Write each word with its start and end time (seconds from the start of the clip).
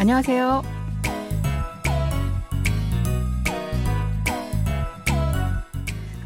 안녕하세요. 0.00 0.62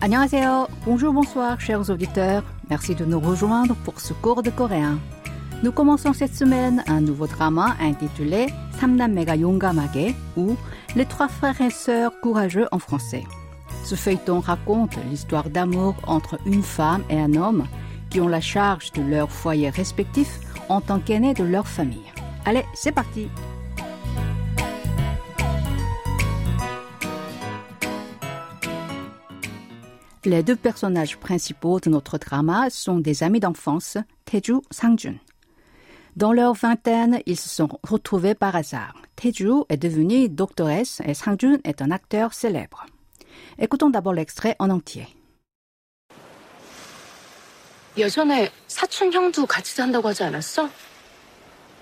안녕하세요. 0.01 0.67
Bonjour, 0.85 1.12
bonsoir, 1.12 1.59
chers 1.61 1.91
auditeurs. 1.91 2.43
Merci 2.71 2.95
de 2.95 3.05
nous 3.05 3.21
rejoindre 3.21 3.75
pour 3.85 4.01
ce 4.01 4.14
cours 4.14 4.43
de 4.43 4.51
coréen. 4.51 4.98
Nous 5.62 5.73
commençons 5.73 6.14
cette 6.14 6.35
semaine 6.35 6.82
un 6.87 7.03
nouveau 7.03 7.27
drama 7.27 7.77
intitulé 7.80 8.48
삼남매가 8.80 9.41
용감하게 9.41 10.14
ou 10.37 10.57
Les 10.96 11.05
trois 11.05 11.29
frères 11.29 11.61
et 11.61 11.71
sœurs 11.71 12.12
courageux 12.23 12.67
en 12.73 12.79
français. 12.79 13.25
Ce 13.85 13.95
feuilleton 13.95 14.41
raconte 14.41 14.96
l'histoire 15.11 15.51
d'amour 15.51 15.95
entre 16.07 16.39
une 16.46 16.63
femme 16.63 17.03
et 17.11 17.21
un 17.21 17.35
homme 17.35 17.67
qui 18.09 18.21
ont 18.21 18.29
la 18.29 18.40
charge 18.40 18.93
de 18.93 19.03
leur 19.03 19.31
foyer 19.31 19.68
respectif 19.68 20.40
en 20.68 20.81
tant 20.81 20.99
qu'aînés 20.99 21.35
de 21.35 21.45
leur 21.45 21.68
famille. 21.68 22.11
Allez, 22.45 22.64
c'est 22.75 22.93
parti 22.93 23.29
Les 30.25 30.43
deux 30.43 30.57
personnages 30.57 31.17
principaux 31.17 31.81
de 31.81 31.89
notre 31.89 32.19
drama 32.19 32.69
sont 32.69 32.98
des 32.98 33.22
amis 33.22 33.41
d'enfance, 33.41 33.97
Taeju 34.27 34.61
Sangjun. 34.70 35.17
Dans 36.17 36.33
leur 36.33 36.53
vingtaine, 36.55 37.20
ils 37.25 37.39
se 37.39 37.48
sont 37.48 37.69
retrouvés 37.83 38.34
par 38.34 38.55
hasard. 38.55 38.95
Taeju 39.17 39.64
est 39.69 39.78
devenue 39.78 40.28
doctoresse 40.28 41.00
et 41.06 41.14
Sangjun 41.14 41.59
est 41.64 41.81
un 41.81 41.91
acteur 41.91 42.34
célèbre. 42.34 42.84
Écoutons 43.59 43.91
d'abord 43.91 44.12
l'extrait 44.12 44.56
en 44.59 44.70
entier. 44.70 45.06
예전에 47.97 48.51
사촌 48.69 49.12
형도 49.12 49.47
같이 49.47 49.75
산다고 49.75 50.09
하지 50.09 50.23
않았어? 50.23 50.69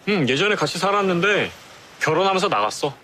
응, 0.09 0.29
예전에 0.29 0.55
같이 0.55 0.79
살았는데 0.79 1.51
결혼하면서 2.01 2.49
나갔어. 2.49 2.95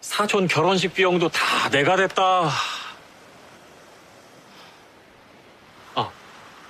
사촌 0.00 0.46
결혼식 0.46 0.94
비용도 0.94 1.28
다 1.28 1.68
내가 1.70 1.96
냈다. 1.96 2.50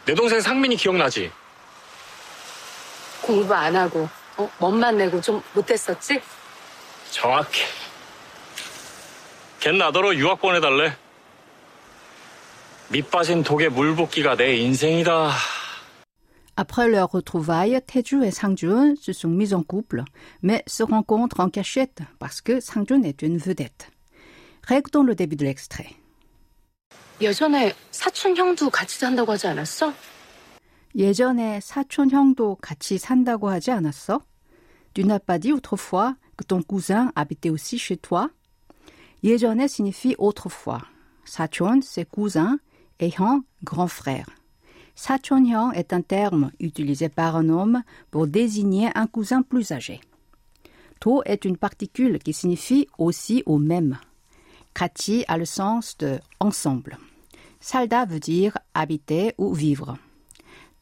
내 0.06 0.14
동생 0.14 0.40
상민이 0.40 0.76
기억나지? 0.76 1.32
공부 3.22 3.54
안 3.54 3.76
하고 3.76 4.08
어? 4.38 4.50
멋만 4.60 4.98
내고 4.98 5.20
좀 5.20 5.42
못했었지? 5.54 6.22
정확해. 7.10 7.66
걘 9.60 9.78
나더러 9.78 10.14
유학 10.14 10.40
보내달래. 10.40 10.96
밑 12.90 13.10
빠진 13.10 13.42
독에 13.42 13.70
물 13.70 13.96
붓기가 13.96 14.36
내 14.36 14.56
인생이다. 14.58 15.32
Après 16.58 16.88
leur 16.88 17.10
retrouvaille, 17.12 17.82
Taeju 17.82 18.24
et 18.24 18.32
Sangjun 18.32 18.96
se 18.96 19.12
sont 19.12 19.28
mis 19.28 19.54
en 19.54 19.62
couple, 19.64 20.04
mais 20.42 20.64
se 20.68 20.84
rencontrent 20.84 21.42
en 21.42 21.50
cachette 21.50 22.02
parce 22.20 22.42
que 22.42 22.62
Sangjun 22.62 23.04
est 23.04 23.24
une 23.24 23.38
vedette. 23.38 23.90
Récoutons 24.66 25.04
le 25.04 25.16
début 25.16 25.36
de 25.36 25.44
l'extrait. 25.44 25.90
예전에 27.21 27.75
사촌 27.91 28.35
형도 28.35 28.71
같이 28.71 28.99
산다고 28.99 29.33
하지 29.33 29.47
않았어? 29.47 29.93
예전에 30.97 31.61
사촌 31.61 32.11
형도 32.11 32.57
같이 32.63 32.97
산다고 32.97 33.51
하지 33.51 33.71
않았어? 33.71 34.23
Tu 34.95 35.05
n'as 35.05 35.21
pas 35.21 35.39
dit 35.39 35.53
autrefois 35.53 36.17
que 36.37 36.45
ton 36.45 36.63
cousin 36.63 37.13
habitait 37.15 37.51
aussi 37.51 37.79
chez 37.79 37.99
toi? 37.99 38.31
예전에 39.23 39.65
signifie 39.65 40.15
autrefois. 40.17 40.81
사촌, 41.27 41.83
c'est 41.83 42.09
cousin, 42.11 42.59
et 42.99 43.11
형, 43.11 43.43
grand 43.65 43.87
frère. 43.87 44.27
사촌형 44.95 45.73
est 45.75 45.93
un 45.93 46.01
terme 46.01 46.51
utilisé 46.59 47.11
par 47.11 47.37
un 47.37 47.51
homme 47.51 47.83
pour 48.11 48.27
désigner 48.27 48.91
un 48.95 49.07
cousin 49.07 49.43
plus 49.43 49.73
âgé. 49.73 50.01
도 51.01 51.23
est 51.27 51.45
une 51.45 51.59
particule 51.59 52.19
qui 52.19 52.33
signifie 52.33 52.89
aussi 52.97 53.43
au 53.45 53.59
même. 53.59 53.99
같이 54.75 55.25
a 55.29 55.37
le 55.37 55.45
sens 55.45 55.97
de 55.99 56.21
ensemble. 56.39 56.97
살다 57.65 58.07
veut 58.07 58.21
dire 58.21 58.59
habiter 58.75 59.35
ou 59.39 59.53
vivre. 59.55 59.97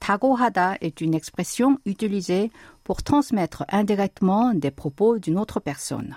타고하다 0.01 0.79
est 0.81 1.01
une 1.01 1.15
expression 1.15 1.79
utilisée 1.85 2.51
pour 2.85 3.03
transmettre 3.03 3.65
indirectement 3.69 4.55
des 4.55 4.71
propos 4.71 5.19
d'une 5.19 5.39
autre 5.39 5.61
personne. 5.61 6.15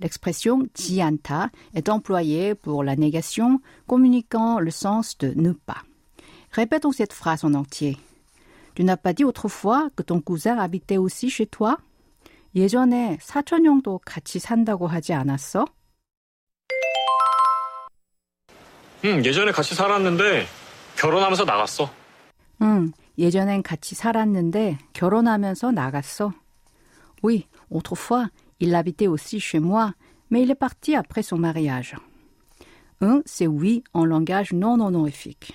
L'expression 0.00 0.68
지않다 0.74 1.50
est 1.74 1.88
employée 1.88 2.54
pour 2.54 2.84
la 2.84 2.96
négation 2.96 3.60
communiquant 3.86 4.60
le 4.60 4.70
sens 4.70 5.16
de 5.18 5.32
ne 5.34 5.52
pas. 5.52 5.82
Répétons 6.52 6.92
cette 6.92 7.12
phrase 7.12 7.44
en 7.44 7.54
entier. 7.54 7.96
Tu 8.74 8.84
n'as 8.84 8.96
pas 8.96 9.12
dit 9.12 9.24
autrefois 9.24 9.90
que 9.96 10.02
ton 10.02 10.20
cousin 10.20 10.56
habitait 10.58 10.98
aussi 10.98 11.30
chez 11.30 11.46
toi? 11.46 11.78
예전에 12.54 13.18
사촌 13.20 13.66
형도 13.66 14.00
같이 14.04 14.38
산다고 14.38 14.86
하지 14.86 15.12
않았어? 15.12 15.66
응, 19.04 19.24
예전에 19.24 19.52
같이 19.52 19.74
살았는데 19.74 20.46
결혼하면서 20.96 21.44
나갔어. 21.44 21.90
응, 22.62 22.92
예전엔 23.16 23.62
같이 23.62 23.94
살았는데 23.94 24.78
결혼하면서 24.92 25.70
나갔어. 25.72 26.32
Oui, 27.22 27.46
autrefois, 27.70 28.28
il 28.60 28.74
habitait 28.74 29.08
aussi 29.08 29.40
chez 29.40 29.60
moi, 29.60 29.94
mais 30.30 30.42
il 30.42 30.50
est 30.50 30.58
parti 30.58 30.94
après 30.94 31.22
son 31.22 31.38
mariage. 31.38 31.94
Un, 33.00 33.22
c'est 33.26 33.46
oui 33.46 33.82
en 33.92 34.04
langage 34.04 34.52
non 34.52 34.80
honorifique. 34.80 35.52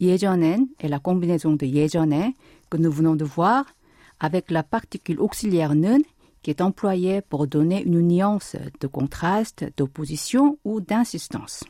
예전엔 0.00 0.68
est 0.78 0.88
la 0.88 0.98
combinaison 0.98 1.54
de 1.56 1.66
예전에 1.66 2.34
que 2.70 2.78
nous 2.78 2.90
venons 2.90 3.16
de 3.16 3.24
voir 3.24 3.64
avec 4.20 4.50
la 4.50 4.62
particule 4.62 5.20
auxiliaire 5.20 5.74
는 5.74 6.02
qui 6.42 6.50
est 6.50 6.60
employée 6.60 7.20
pour 7.20 7.46
donner 7.46 7.82
une 7.82 8.00
nuance 8.00 8.56
de 8.80 8.86
contraste, 8.86 9.64
d'opposition 9.76 10.58
ou 10.64 10.80
d'insistance. 10.80 11.64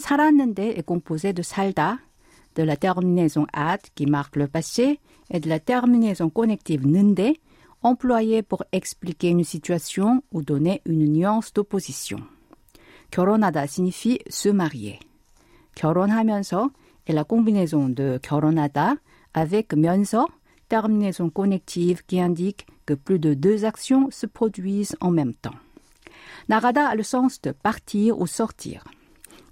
살았는데 0.00 0.74
est 0.76 0.84
composé 0.84 1.32
de 1.32 1.42
살다, 1.42 2.00
de 2.54 2.62
la 2.62 2.76
terminaison 2.76 3.46
at 3.52 3.78
qui 3.94 4.06
marque 4.06 4.36
le 4.36 4.48
passé 4.48 5.00
et 5.30 5.40
de 5.40 5.48
la 5.48 5.60
terminaison 5.60 6.30
connective 6.30 6.86
는데 6.86 7.36
employée 7.82 8.42
pour 8.42 8.64
expliquer 8.72 9.28
une 9.28 9.44
situation 9.44 10.22
ou 10.32 10.42
donner 10.42 10.82
une 10.86 11.12
nuance 11.12 11.52
d'opposition. 11.52 12.20
결혼하다 13.10 13.66
signifie 13.66 14.18
se 14.28 14.48
marier. 14.48 14.98
결혼하면서 15.74 16.70
est 17.06 17.12
la 17.12 17.24
combinaison 17.24 17.88
de 17.88 18.18
결혼하다 18.22 18.96
avec 19.34 19.74
면서, 19.76 20.26
terminaison 20.68 21.30
connective 21.30 22.02
qui 22.06 22.20
indique 22.20 22.66
que 22.86 22.94
plus 22.94 23.18
de 23.18 23.34
deux 23.34 23.64
actions 23.64 24.10
se 24.10 24.26
produisent 24.26 24.96
en 25.00 25.10
même 25.10 25.34
temps. 25.34 25.54
나가다 26.48 26.88
a 26.88 26.94
le 26.94 27.02
sens 27.02 27.40
de 27.42 27.52
partir 27.52 28.18
ou 28.18 28.26
sortir. 28.26 28.84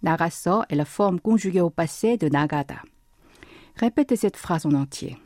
나갔어 0.02 0.64
est 0.68 0.76
la 0.76 0.84
forme 0.84 1.20
conjuguée 1.20 1.60
au 1.60 1.70
passé 1.70 2.16
de 2.16 2.28
나가다. 2.28 2.82
Répétez 3.76 4.16
cette 4.16 4.36
phrase 4.36 4.66
en 4.66 4.74
entier. 4.74 5.18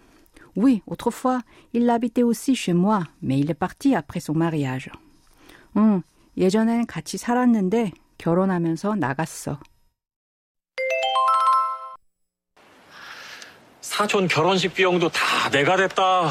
Oui, 0.56 0.82
autrefois, 0.86 1.42
il 1.72 1.88
habitait 1.90 2.22
aussi 2.22 2.54
chez 2.54 2.72
moi, 2.72 3.04
mais 3.22 3.38
il 3.38 3.50
est 3.50 3.54
parti 3.54 3.94
après 3.94 4.20
son 4.20 4.34
mariage. 4.34 4.90
응, 5.76 6.02
예전엔 6.36 6.86
같이 6.86 7.18
살았는데 7.18 7.92
결혼하면서 8.18 8.96
나갔어. 8.96 9.58
사촌 13.80 14.28
결혼식 14.28 14.74
비용도 14.74 15.08
다 15.08 15.50
내가 15.50 15.76
냈다. 15.76 16.30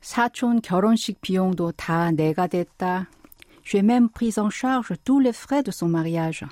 사촌 0.00 0.60
결혼식 0.60 1.20
비용도 1.20 1.72
다 1.72 2.10
내가 2.10 2.46
댔다. 2.46 3.08
J'ai 3.62 3.82
même 3.82 4.08
pris 4.08 4.38
en 4.38 4.50
charge 4.50 4.94
tous 5.04 5.20
les 5.20 5.32
frais 5.32 5.62
de 5.62 5.70
son 5.70 5.88
mariage. 5.88 6.44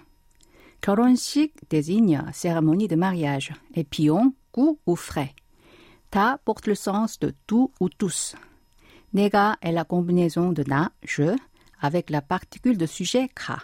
결혼식 0.83 1.53
désigne 1.71 2.23
cérémonie 2.33 2.89
de 2.89 2.97
mariage 2.97 3.53
et 3.75 3.85
비용, 3.85 4.33
coût 4.53 4.79
ou 4.87 4.97
frais. 4.97 5.35
다 6.11 6.39
porte 6.45 6.67
le 6.67 6.75
sens 6.75 7.19
de 7.19 7.35
tout 7.47 7.73
ou 7.81 7.89
tous. 7.89 8.35
내가 9.13 9.57
est 9.61 9.73
la 9.73 9.85
combinaison 9.85 10.53
de 10.53 10.65
나, 10.65 10.93
je, 11.03 11.37
avec 11.81 12.11
la 12.11 12.23
particule 12.23 12.79
de 12.79 12.87
sujet 12.87 13.29
가. 13.35 13.61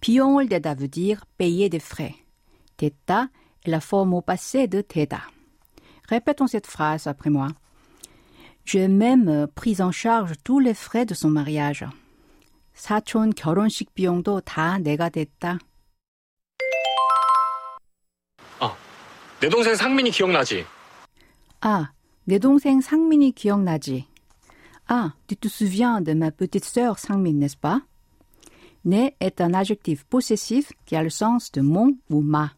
비용을 0.00 0.48
대다 0.48 0.74
veut 0.74 0.88
dire 0.88 1.24
payer 1.36 1.68
des 1.68 1.80
frais. 1.80 2.14
댔다 2.76 3.30
est 3.64 3.70
la 3.70 3.80
forme 3.80 4.14
au 4.14 4.22
passé 4.22 4.68
de 4.68 4.80
대다. 4.82 5.22
Répétons 6.08 6.46
cette 6.46 6.66
phrase 6.66 7.06
après 7.06 7.30
moi. 7.30 7.48
J'ai 8.64 8.88
même 8.88 9.48
pris 9.54 9.80
en 9.80 9.90
charge 9.90 10.34
tous 10.44 10.60
les 10.60 10.74
frais 10.74 11.06
de 11.06 11.14
son 11.14 11.30
mariage. 11.30 11.84
사촌 12.74 13.30
결혼식 13.30 13.92
비용도 13.94 14.40
다 14.42 14.78
내가 14.78 15.08
댔다. 15.08 15.58
내 19.42 19.48
동생 19.48 19.74
상민이 19.74 20.10
기억나지? 20.10 20.64
Ah, 21.60 21.88
내 22.24 22.38
동생 22.38 22.80
상민이 22.80 23.32
기억나지? 23.32 24.06
Ah, 24.88 25.12
tu 25.26 25.36
te 25.36 25.48
souviens 25.48 26.00
de 26.00 26.14
ma 26.14 26.30
petite 26.30 26.64
sœur 26.64 26.98
Sangmin, 26.98 27.34
n'est-ce 27.34 27.56
pas? 27.56 27.82
내 28.84 29.14
est 29.20 29.40
un 29.40 29.52
adjectif 29.54 30.04
possessif 30.04 30.72
qui 30.86 30.96
a 30.96 31.02
le 31.02 31.10
sens 31.10 31.52
de 31.52 31.60
mon 31.60 31.96
ou 32.10 32.20
ma. 32.20 32.52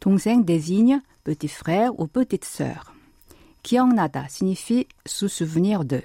동생 0.00 0.44
désigne 0.44 1.00
petit 1.24 1.48
frère 1.48 1.98
ou 2.00 2.06
petite 2.06 2.44
sœur. 2.44 2.94
기억나다 3.62 4.28
signifie 4.28 4.86
se 5.04 5.28
souvenir 5.28 5.84
de. 5.84 6.02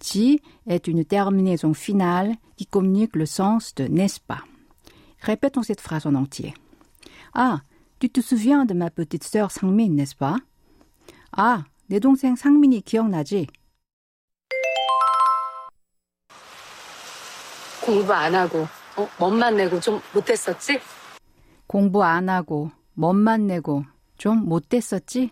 ti 0.00 0.40
est 0.66 0.88
une 0.88 1.04
terminaison 1.04 1.72
finale 1.74 2.34
qui 2.56 2.66
communique 2.66 3.14
le 3.16 3.26
sens 3.26 3.74
de 3.74 3.84
n'est-ce 3.86 4.18
pas. 4.20 4.42
Répétons 5.20 5.62
cette 5.62 5.80
phrase 5.80 6.06
en 6.06 6.14
entier. 6.14 6.54
Ah, 7.34 7.60
tu 7.98 8.08
te 8.08 8.20
souviens 8.20 8.64
de 8.64 8.74
ma 8.74 8.90
petite 8.90 9.24
sœur 9.24 9.50
Sangmin, 9.50 9.90
n'est-ce 9.90 10.16
pas? 10.16 10.36
아, 11.32 11.64
내 11.88 12.00
동생 12.00 12.34
상민이 12.36 12.80
기억나지? 12.82 13.46
공부 17.84 18.12
안 18.12 18.34
하고 18.34 18.66
어, 18.96 19.08
멋만 19.18 19.56
내고 19.56 19.80
좀 19.80 20.00
못했었지? 20.14 20.80
공부 21.66 22.02
안 22.02 22.28
하고 22.28 22.70
멋만 22.94 23.46
내고 23.46 23.84
좀 24.16 24.44
못됐었지? 24.46 25.30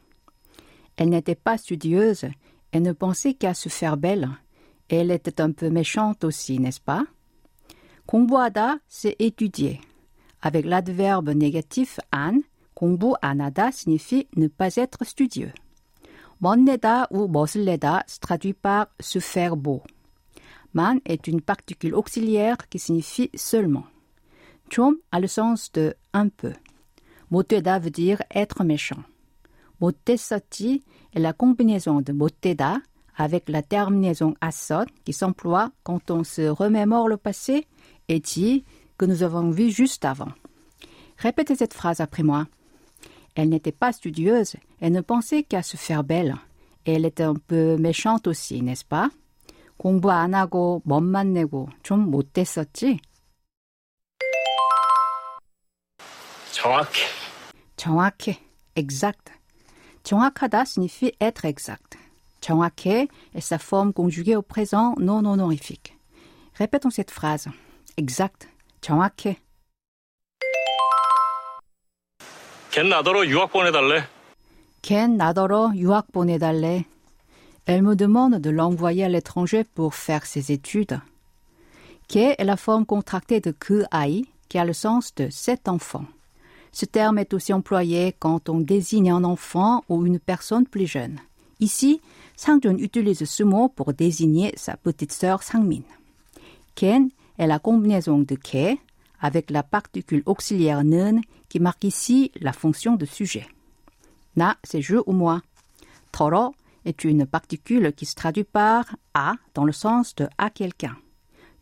Elle 0.97 1.11
n'était 1.11 1.37
pas 1.37 1.56
studieuse 1.59 2.25
et 2.73 2.81
ne 2.81 2.93
pensait 2.93 3.35
qu'à 3.35 3.55
se 3.55 3.69
faire 3.69 3.97
belle. 3.97 4.29
Et 4.91 4.97
elle 4.97 5.11
était 5.11 5.41
un 5.41 5.53
peu 5.53 5.71
méchante 5.71 6.25
aussi, 6.25 6.59
n'est-ce 6.59 6.81
pas? 6.81 7.05
공부하다, 8.06 8.81
c'est 8.89 9.17
étudier. 9.19 9.81
Avec 10.41 10.65
l'adverbe 10.65 11.31
négatif 11.31 12.00
an, 12.12 12.41
공부 12.75 13.15
안 13.21 13.41
하다 13.41 13.69
signifie 13.69 14.27
ne 14.37 14.49
pas 14.49 14.77
être 14.77 15.05
studieux. 15.05 15.53
멋내다 16.39 17.06
ou 17.11 17.29
멋을 17.29 17.65
내다 17.65 18.05
se 18.06 18.21
traduit 18.21 18.55
par 18.55 18.87
se 19.00 19.19
faire 19.19 19.56
beau. 19.56 19.83
Man 20.73 21.00
est 21.05 21.27
une 21.27 21.41
particule 21.41 21.95
auxiliaire 21.95 22.69
qui 22.69 22.79
signifie 22.79 23.31
seulement. 23.35 23.87
좀 24.69 25.00
a 25.11 25.19
le 25.19 25.27
sens 25.27 25.73
de 25.73 25.95
un 26.15 26.29
peu. 26.29 26.55
못되다 27.31 27.81
veut 27.81 27.91
dire 27.91 28.23
être 28.35 28.62
méchant. 28.65 29.03
못됐었지 29.81 30.83
est 31.15 31.21
la 31.21 31.33
combinaison 31.33 32.00
de 32.00 32.12
못되다 32.12 32.83
avec 33.17 33.49
la 33.49 33.62
terminaison 33.62 34.35
asot 34.41 34.87
qui 35.05 35.12
s'emploie 35.12 35.73
quand 35.83 36.11
on 36.11 36.23
se 36.23 36.43
remémore 36.49 37.09
le 37.09 37.17
passé 37.17 37.67
et 38.09 38.21
ti 38.21 38.65
que 38.97 39.06
nous 39.06 39.23
avons 39.23 39.50
vu 39.50 39.71
juste 39.71 40.05
avant. 40.05 40.33
Répétez 41.19 41.56
cette 41.56 41.75
phrase 41.75 42.00
après 42.00 42.23
moi. 42.23 42.47
Elle 43.35 43.50
n'était 43.50 43.73
pas 43.73 43.93
studieuse, 43.93 44.56
elle 44.81 44.93
ne 44.93 45.00
pensait 45.00 45.43
qu'à 45.43 45.62
se 45.62 45.77
faire 45.77 46.05
belle. 46.05 46.37
Et 46.87 46.95
elle 46.95 47.05
était 47.05 47.23
un 47.23 47.35
peu 47.35 47.77
méchante 47.77 48.27
aussi, 48.27 48.62
n'est-ce 48.62 48.85
pas? 48.85 49.11
공부 49.79 50.11
안 50.11 50.35
하고 50.35 50.83
멋만 50.85 51.33
내고 51.33 51.69
좀 51.83 52.11
못됐었지? 52.11 52.99
정확해. 56.50 57.06
정확해, 57.77 58.41
exact. 58.75 59.33
정확하다 60.03 60.62
signifie 60.65 61.12
être 61.21 61.45
exact. 61.45 61.97
정확해 62.41 63.09
est 63.35 63.41
sa 63.41 63.59
forme 63.59 63.93
conjuguée 63.93 64.35
au 64.35 64.43
présent 64.43 64.95
non 64.99 65.25
honorifique. 65.25 65.97
Répétons 66.55 66.91
cette 66.91 67.12
phrase. 67.12 67.47
Exact. 67.97 68.49
정확해. 68.81 69.39
걘 72.73 72.89
나더러 72.89 73.27
유학 73.27 73.50
보내달래. 73.50 74.05
걘 74.83 75.17
나더러 75.17 75.73
유학 75.75 76.12
보내달래. 76.12 76.85
Elle 77.67 77.83
me 77.83 77.95
demande 77.95 78.41
de 78.41 78.50
l'envoyer 78.50 79.05
à 79.05 79.09
l'étranger 79.09 79.65
pour 79.75 79.95
faire 79.95 80.25
ses 80.25 80.53
études. 80.53 81.00
Qu'est 82.09 82.37
est 82.39 82.45
la 82.45 82.56
forme 82.56 82.87
contractée 82.87 83.41
de 83.41 83.50
que 83.50 83.85
aï, 83.91 84.25
qui 84.49 84.56
a 84.59 84.65
le 84.65 84.73
sens 84.73 85.15
de 85.15 85.29
cet 85.31 85.69
enfant. 85.69 86.06
Ce 86.73 86.87
terme 86.87 87.19
est 87.19 87.35
aussi 87.35 87.53
employé 87.53 88.15
quand 88.19 88.49
on 88.49 88.61
désigne 88.61 89.11
un 89.11 89.25
enfant 89.25 89.85
ou 89.91 90.06
une 90.06 90.19
personne 90.19 90.67
plus 90.67 90.87
jeune. 90.87 91.19
Ici, 91.61 92.00
Sangjun 92.37 92.79
utilise 92.79 93.25
ce 93.25 93.43
mot 93.43 93.69
pour 93.69 93.93
désigner 93.93 94.53
sa 94.56 94.77
petite 94.77 95.12
sœur 95.12 95.43
Sangmin. 95.43 95.83
Ken 96.75 97.11
est 97.37 97.47
la 97.47 97.59
combinaison 97.59 98.21
de 98.21 98.37
ke 98.37 98.79
avec 99.24 99.50
la 99.50 99.64
particule 99.64 100.22
auxiliaire 100.28 100.84
는 100.84 101.22
qui 101.50 101.60
marque 101.60 101.86
ici 101.86 102.31
la 102.40 102.54
fonction 102.54 102.96
de 102.96 103.06
sujet. 103.06 103.48
Na, 104.36 104.58
c'est 104.64 104.81
je 104.81 104.98
ou 105.06 105.14
moi. 105.14 105.42
Toro 106.12 106.54
est 106.86 107.04
une 107.06 107.25
particule 107.25 107.94
qui 107.94 108.06
se 108.06 108.16
traduit 108.16 108.44
par 108.44 108.86
à 109.14 109.36
dans 109.56 109.64
le 109.64 109.72
sens 109.72 110.14
de 110.16 110.28
à 110.38 110.50
quelqu'un. 110.50 110.98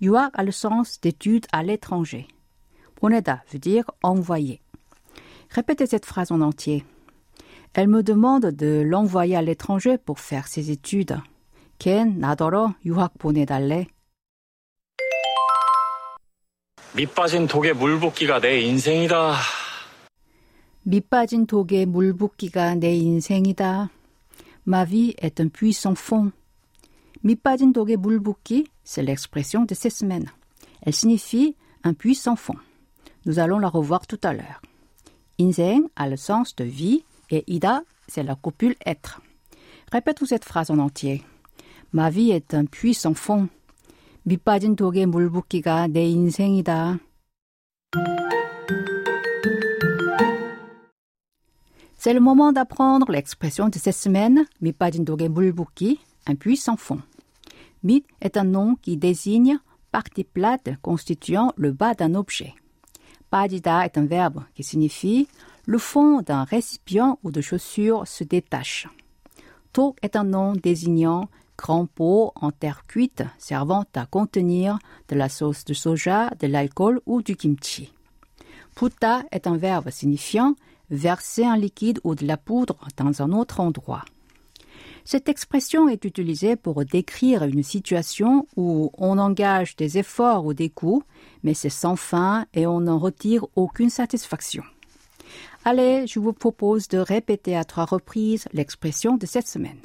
Yuak 0.01 0.31
a 0.33 0.43
le 0.43 0.51
sens 0.51 0.99
d'étude 0.99 1.45
à 1.51 1.61
l'étranger. 1.61 2.27
Poneda 2.95 3.43
veut 3.53 3.59
dire 3.59 3.85
envoyer. 4.01 4.59
Répétez 5.51 5.85
cette 5.85 6.07
phrase 6.07 6.31
en 6.31 6.41
entier. 6.41 6.83
Elle 7.73 7.87
me 7.87 8.01
demande 8.01 8.47
de 8.47 8.81
l'envoyer 8.81 9.35
à 9.35 9.41
l'étranger 9.43 9.97
pour 9.99 10.19
faire 10.19 10.47
ses 10.47 10.71
études. 10.71 11.17
Ken 11.77 12.17
nadoro 12.17 12.69
yuak 12.83 13.13
ponedale. 13.19 13.85
밑 16.96 17.14
빠진 17.14 17.46
독에 17.46 17.74
물 17.74 18.00
붓기가 18.00 18.40
내 18.40 18.58
인생이다. 18.62 19.34
밑 20.84 21.10
빠진 21.10 21.46
독에 21.46 21.84
물 21.84 22.16
붓기가 22.16 22.74
내 22.76 22.94
인생이다. 22.94 23.90
Ma 24.66 24.86
vie 24.86 25.14
est 25.22 25.38
un 25.38 25.50
puits 25.50 25.76
sans 25.78 25.94
fond. 25.94 26.32
밑 27.22 27.42
빠진 27.42 27.74
독에 27.74 27.96
물 27.96 28.22
붓기, 28.22 28.68
c'est 28.82 29.02
l'expression 29.02 29.66
de 29.66 29.74
ces 29.74 29.90
semaines. 29.90 30.30
Elle 30.80 30.94
signifie 30.94 31.54
un 31.84 31.92
puits 31.92 32.14
sans 32.14 32.34
fond. 32.34 32.56
Nous 33.26 33.38
allons 33.38 33.58
la 33.58 33.68
revoir 33.68 34.06
tout 34.06 34.20
à 34.22 34.32
l'heure. 34.32 34.62
인생 35.36 35.90
a 35.96 36.08
le 36.08 36.16
sens 36.16 36.56
de 36.56 36.64
vie 36.64 37.04
et 37.28 37.44
ida, 37.46 37.82
c'est 38.08 38.22
la 38.22 38.36
copule 38.36 38.74
être. 38.86 39.20
Répétons 39.92 40.24
cette 40.24 40.46
phrase 40.46 40.70
en 40.70 40.78
entier. 40.78 41.22
Ma 41.92 42.08
vie 42.08 42.30
est 42.30 42.54
un 42.54 42.64
puits 42.64 42.94
sans 42.94 43.12
fond. 43.12 43.50
밑 44.22 44.44
빠진 44.44 44.76
독에 44.76 45.06
물 45.06 45.30
붓기가 45.30 45.86
내 45.86 46.04
인생이다. 46.06 46.98
C'est 51.96 52.12
le 52.12 52.20
moment 52.20 52.52
d'apprendre 52.52 53.10
l'expression 53.10 53.68
de 53.68 53.78
cette 53.78 53.96
semaine, 53.96 54.46
밑 54.60 54.78
빠진 54.78 55.04
독에 55.04 55.28
물 55.28 55.52
붓기, 55.52 55.98
un 56.28 56.36
puits 56.36 56.56
sans 56.56 56.76
fond. 56.76 57.02
밑 57.82 58.04
est 58.20 58.36
un 58.36 58.44
nom 58.44 58.76
qui 58.82 58.96
désigne 58.96 59.58
partie 59.92 60.24
plate 60.24 60.76
constituant 60.82 61.52
le 61.56 61.72
bas 61.72 61.94
d'un 61.94 62.14
objet. 62.14 62.54
빠지다 63.30 63.84
est 63.84 63.98
un 63.98 64.06
verbe 64.06 64.44
qui 64.54 64.62
signifie 64.62 65.28
le 65.66 65.78
fond 65.78 66.22
d'un 66.22 66.44
récipient 66.44 67.18
ou 67.22 67.30
de 67.30 67.40
chaussure 67.40 68.06
se 68.06 68.24
détache. 68.24 68.88
독 69.72 69.96
est 70.02 70.16
un 70.16 70.24
nom 70.24 70.52
désignant 70.54 71.28
grand 71.61 71.85
pot 71.85 72.33
en 72.35 72.51
terre 72.51 72.85
cuite 72.87 73.23
servant 73.37 73.85
à 73.95 74.07
contenir 74.07 74.79
de 75.09 75.15
la 75.15 75.29
sauce 75.29 75.63
de 75.63 75.75
soja, 75.75 76.31
de 76.39 76.47
l'alcool 76.47 77.01
ou 77.05 77.21
du 77.21 77.35
kimchi. 77.35 77.93
Puta 78.75 79.23
est 79.31 79.45
un 79.45 79.57
verbe 79.57 79.91
signifiant 79.91 80.55
verser 80.89 81.45
un 81.45 81.55
liquide 81.55 81.99
ou 82.03 82.15
de 82.15 82.25
la 82.25 82.37
poudre 82.37 82.79
dans 82.97 83.21
un 83.21 83.31
autre 83.31 83.59
endroit. 83.59 84.03
Cette 85.05 85.29
expression 85.29 85.87
est 85.87 86.03
utilisée 86.03 86.55
pour 86.55 86.83
décrire 86.83 87.43
une 87.43 87.63
situation 87.63 88.47
où 88.55 88.91
on 88.97 89.17
engage 89.19 89.75
des 89.75 89.97
efforts 89.99 90.45
ou 90.45 90.53
des 90.53 90.69
coûts, 90.69 91.03
mais 91.43 91.53
c'est 91.53 91.69
sans 91.69 91.95
fin 91.95 92.45
et 92.53 92.65
on 92.65 92.81
n'en 92.81 92.97
retire 92.97 93.45
aucune 93.55 93.89
satisfaction. 93.89 94.63
Allez, 95.63 96.07
je 96.07 96.19
vous 96.19 96.33
propose 96.33 96.87
de 96.87 96.97
répéter 96.97 97.55
à 97.55 97.65
trois 97.65 97.85
reprises 97.85 98.47
l'expression 98.51 99.15
de 99.15 99.27
cette 99.27 99.47
semaine. 99.47 99.81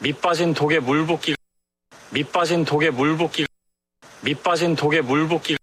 밑 0.00 0.20
빠진 0.20 0.54
독에 0.54 0.80
물 0.80 1.06
붓기. 1.06 1.34
밑 2.10 2.32
빠진 2.32 2.64
독에 2.64 2.90
물 2.90 3.16
붓기. 3.16 3.46
밑 4.22 4.42
빠진 4.42 4.76
독에 4.76 5.00
물 5.00 5.26
붓기. 5.28 5.56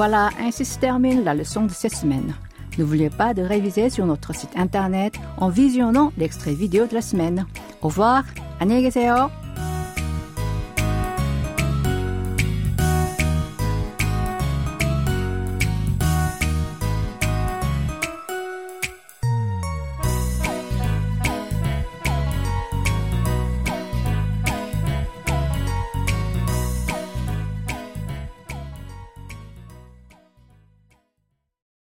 Voilà, 0.00 0.30
ainsi 0.38 0.64
se 0.64 0.78
termine 0.78 1.24
la 1.24 1.34
leçon 1.34 1.66
de 1.66 1.74
cette 1.74 1.94
semaine. 1.94 2.34
N'oubliez 2.78 3.10
pas 3.10 3.34
de 3.34 3.42
réviser 3.42 3.90
sur 3.90 4.06
notre 4.06 4.34
site 4.34 4.56
internet 4.56 5.12
en 5.36 5.50
visionnant 5.50 6.10
l'extrait 6.16 6.54
vidéo 6.54 6.86
de 6.86 6.94
la 6.94 7.02
semaine. 7.02 7.44
Au 7.82 7.88
revoir, 7.88 8.24
안녕히 8.60 8.82
계세요. 8.82 9.30